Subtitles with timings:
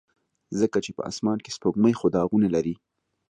[0.59, 2.75] ځکه چې په اسمان کې سپوږمۍ خو داغونه لري.